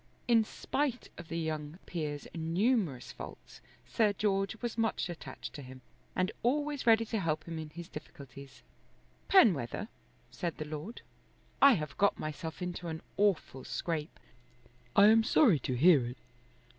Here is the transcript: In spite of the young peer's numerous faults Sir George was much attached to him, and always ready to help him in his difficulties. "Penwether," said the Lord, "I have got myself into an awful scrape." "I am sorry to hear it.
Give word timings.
In 0.27 0.43
spite 0.43 1.09
of 1.19 1.27
the 1.27 1.37
young 1.37 1.77
peer's 1.85 2.25
numerous 2.33 3.11
faults 3.11 3.61
Sir 3.85 4.13
George 4.13 4.55
was 4.59 4.75
much 4.75 5.09
attached 5.09 5.53
to 5.53 5.61
him, 5.61 5.81
and 6.15 6.31
always 6.41 6.87
ready 6.87 7.05
to 7.05 7.19
help 7.19 7.43
him 7.43 7.59
in 7.59 7.69
his 7.69 7.87
difficulties. 7.87 8.63
"Penwether," 9.27 9.89
said 10.31 10.57
the 10.57 10.65
Lord, 10.65 11.03
"I 11.61 11.73
have 11.73 11.95
got 11.99 12.17
myself 12.17 12.63
into 12.63 12.87
an 12.87 13.03
awful 13.15 13.63
scrape." 13.63 14.19
"I 14.95 15.05
am 15.05 15.23
sorry 15.23 15.59
to 15.59 15.75
hear 15.75 16.03
it. 16.07 16.17